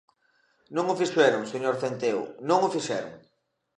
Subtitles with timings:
[0.75, 3.13] Non o fixeron, señor Centeo, ¡non o fixeron!